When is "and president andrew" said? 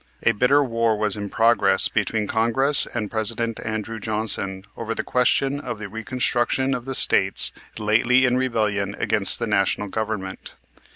2.91-3.99